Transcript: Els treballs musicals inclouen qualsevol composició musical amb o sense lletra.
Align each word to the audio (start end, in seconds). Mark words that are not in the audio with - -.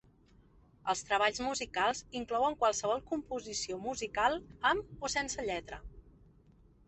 Els 0.93 1.01
treballs 1.09 1.41
musicals 1.47 1.99
inclouen 2.21 2.55
qualsevol 2.63 3.03
composició 3.13 3.77
musical 3.85 4.37
amb 4.73 5.07
o 5.07 5.11
sense 5.17 5.49
lletra. 5.51 5.79